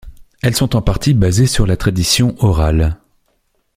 Elles 0.41 0.55
sont 0.55 0.75
en 0.75 0.81
partie 0.81 1.13
basées 1.13 1.45
sur 1.45 1.67
la 1.67 1.77
tradition 1.77 2.33
orale. 2.39 2.97